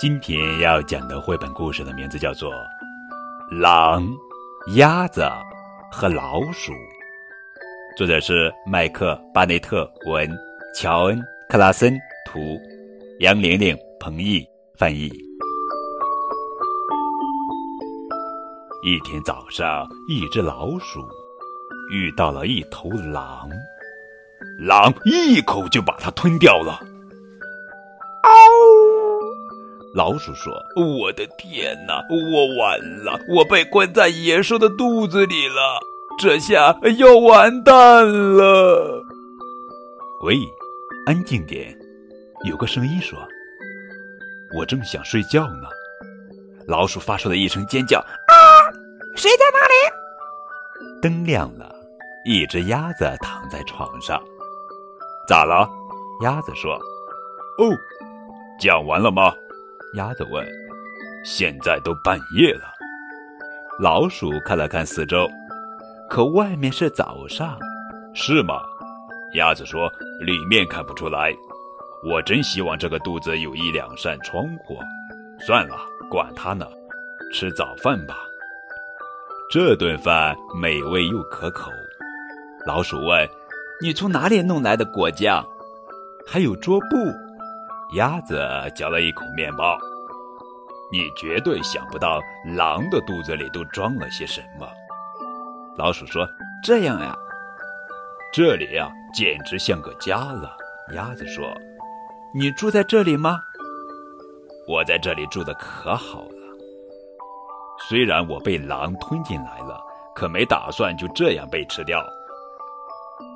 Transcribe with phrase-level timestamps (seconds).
[0.00, 2.52] 今天要讲的绘本故事的名字叫做
[3.60, 4.08] 《狼、
[4.76, 5.28] 鸭子
[5.90, 6.72] 和老鼠》，
[7.96, 10.30] 作者是麦克巴内特文，
[10.72, 12.38] 乔恩克拉森图，
[13.18, 14.46] 杨玲玲、彭毅
[14.76, 15.10] 翻译。
[18.84, 21.00] 一天早上，一只老鼠
[21.90, 23.50] 遇到了一头狼，
[24.60, 26.78] 狼一口就把它吞掉了。
[29.94, 33.18] 老鼠说：“我的天哪，我完了！
[33.28, 35.80] 我被关在野兽的肚子里了，
[36.18, 39.02] 这下要完蛋了。”
[40.24, 40.36] 喂，
[41.06, 41.76] 安静点！
[42.44, 43.18] 有个声音说
[44.56, 45.68] ：“我正想睡觉呢。”
[46.68, 48.36] 老鼠发出了一声尖叫：“啊！
[49.16, 49.94] 谁在那里？”
[51.00, 51.74] 灯亮了，
[52.26, 54.22] 一只鸭子躺在床上。
[55.26, 55.66] 咋了？
[56.22, 56.74] 鸭子说
[57.58, 57.72] ：“哦，
[58.60, 59.32] 讲完了吗？”
[59.94, 60.46] 鸭子问
[61.24, 62.72] ：“现在都半夜了。”
[63.80, 65.28] 老鼠看了看四周，
[66.10, 67.58] 可外面是早上，
[68.12, 68.60] 是吗？
[69.34, 71.32] 鸭子说：“里面看不出来。
[72.04, 74.76] 我真希望这个肚子有一两扇窗户。
[75.40, 75.76] 算了，
[76.10, 76.66] 管它呢，
[77.32, 78.18] 吃早饭吧。
[79.50, 81.70] 这顿饭美味又可口。”
[82.66, 83.28] 老鼠问
[83.80, 85.46] ：“你从哪里弄来的果酱？
[86.26, 86.96] 还有桌布？”
[87.92, 88.38] 鸭子
[88.74, 89.78] 嚼了一口面包，
[90.92, 94.68] 你绝对想不到狼的肚子里都装了些什么。
[95.76, 96.28] 老鼠说
[96.62, 97.16] ：“这样呀，
[98.30, 100.54] 这里呀，简直像个家了。”
[100.92, 101.50] 鸭子说
[102.34, 103.40] ：“你住在这里吗？”
[104.68, 106.28] 我在这里住的可好了。
[107.88, 109.80] 虽然我被狼吞进来了，
[110.14, 112.04] 可没打算就这样被吃掉。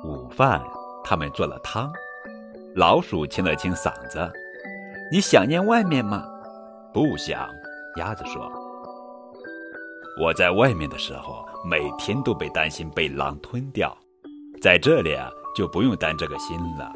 [0.03, 0.61] 午饭，
[1.03, 1.91] 他们做了汤。
[2.75, 4.31] 老鼠清了清嗓子。
[5.13, 6.25] 你想念外面吗？
[6.91, 7.47] 不想，
[7.97, 8.51] 鸭子说。
[10.19, 13.95] 我在外面的时候，每天都被担心被狼吞掉，
[14.59, 16.91] 在这里啊，就不用担这个心了。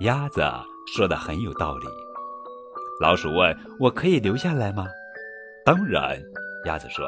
[0.00, 0.42] 鸭子
[0.96, 1.86] 说的很有道理。
[3.02, 4.86] 老鼠问：“我可以留下来吗？”
[5.62, 6.18] 当然，
[6.64, 7.06] 鸭子说。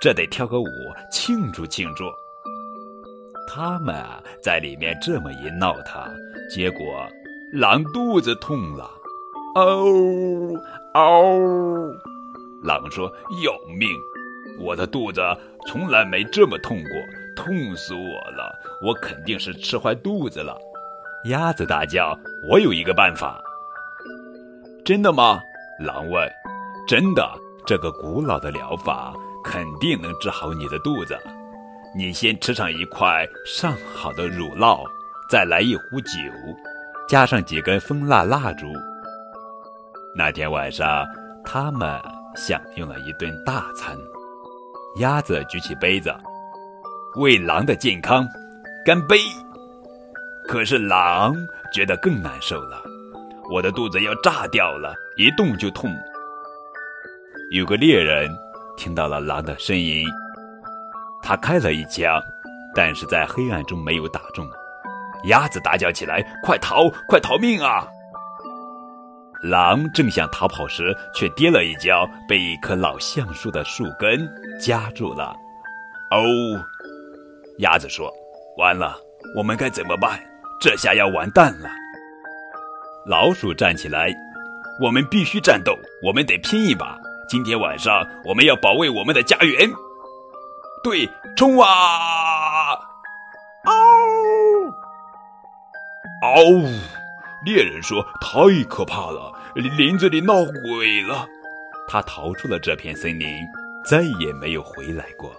[0.00, 0.66] 这得跳个舞
[1.10, 2.04] 庆祝庆祝。
[3.48, 6.00] 他们啊，在里面这么一闹腾，
[6.48, 7.04] 结果。
[7.54, 8.90] 狼肚子痛了，
[9.54, 9.86] 嗷
[10.94, 11.38] 嗷！
[12.64, 13.06] 狼说
[13.44, 13.88] ：“要命！
[14.58, 15.22] 我的肚子
[15.68, 16.90] 从来没这么痛过，
[17.36, 18.00] 痛死我
[18.32, 18.52] 了！
[18.82, 20.58] 我肯定是吃坏肚子了。”
[21.30, 22.18] 鸭子大叫
[22.50, 23.40] ：“我有一个办法！”
[24.84, 25.38] 真的吗？
[25.78, 26.28] 狼问。
[26.88, 27.24] “真的，
[27.64, 31.16] 这个古老的疗法肯定能治好你的肚子。
[31.96, 34.84] 你先吃上一块上好的乳酪，
[35.30, 36.18] 再来一壶酒。”
[37.08, 38.72] 加上几根蜂蜡蜡烛。
[40.16, 41.06] 那天晚上，
[41.44, 42.00] 他们
[42.34, 43.96] 享用了一顿大餐。
[44.96, 46.14] 鸭子举起杯子，
[47.16, 48.26] 为狼的健康
[48.86, 49.18] 干杯。
[50.46, 51.34] 可是狼
[51.72, 52.80] 觉得更难受了，
[53.50, 55.94] 我的肚子要炸掉了，一动就痛。
[57.50, 58.30] 有个猎人
[58.76, 60.06] 听到了狼的声音，
[61.22, 62.22] 他开了一枪，
[62.74, 64.48] 但是在黑暗中没有打中。
[65.28, 66.88] 鸭子大叫起来：“快逃！
[67.08, 67.86] 快逃命啊！”
[69.42, 74.26] 狼正想逃跑时，却跌了一跤，被一棵老橡树的树根
[74.58, 75.34] 夹住了。
[76.10, 76.24] 哦，
[77.58, 78.10] 鸭子说
[78.56, 78.96] ：“完了，
[79.36, 80.18] 我们该怎么办？
[80.60, 81.68] 这下要完蛋了。”
[83.06, 84.10] 老鼠站起来
[84.80, 86.98] ：“我们必须战斗，我们得拼一把。
[87.28, 89.70] 今天晚上，我们要保卫我们的家园。”
[90.82, 92.33] 对，冲啊！
[96.36, 96.64] 嗷！
[97.44, 101.28] 猎人说：“太可怕了，林子里闹鬼了。”
[101.86, 103.46] 他逃出了这片森林，
[103.84, 105.30] 再也没有回来过。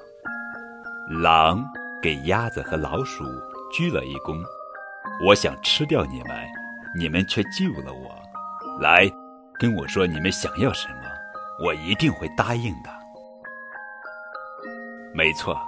[1.10, 1.66] 狼
[2.00, 3.24] 给鸭子和老鼠
[3.74, 4.40] 鞠了一躬
[5.26, 6.46] ：“我想吃掉你们，
[6.96, 8.16] 你们却救了我。
[8.80, 9.12] 来，
[9.58, 11.10] 跟我说你们想要什么，
[11.66, 12.90] 我一定会答应的。”
[15.12, 15.60] 没错，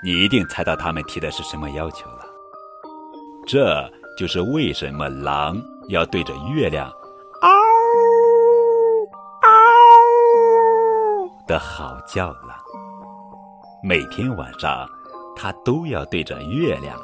[0.00, 2.24] 你一定猜到他们提的是什么要求了。
[3.44, 3.92] 这。
[4.16, 6.88] 就是为什么狼要对着月亮
[7.40, 7.48] 嗷
[9.42, 9.48] 嗷
[11.46, 12.56] 的嚎叫了。
[13.82, 14.88] 每天晚上，
[15.36, 16.98] 它都要对着月亮。